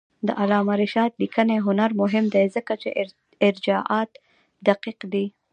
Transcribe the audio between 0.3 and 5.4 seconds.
علامه رشاد لیکنی هنر مهم دی ځکه چې ارجاعات دقیق دي.